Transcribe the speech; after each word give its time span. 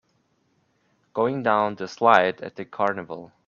Going 1.13 1.43
down 1.43 1.75
the 1.75 1.87
slide 1.87 2.41
at 2.41 2.55
the 2.55 2.65
carnival. 2.65 3.31